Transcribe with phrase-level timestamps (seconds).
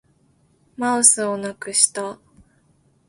[0.77, 2.17] マウスをなくした